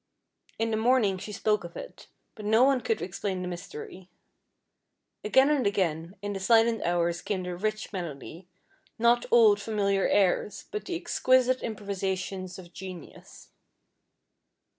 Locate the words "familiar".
9.61-10.07